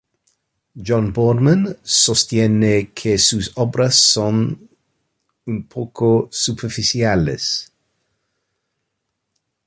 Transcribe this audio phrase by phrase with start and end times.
[0.85, 4.67] John Boardman sostiene que sus obras son
[5.45, 7.71] un poco superficiales.